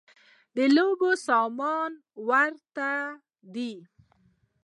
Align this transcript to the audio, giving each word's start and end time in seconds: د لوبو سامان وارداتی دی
د 0.55 0.57
لوبو 0.75 1.09
سامان 1.27 1.91
وارداتی 2.27 3.15
دی 3.53 3.73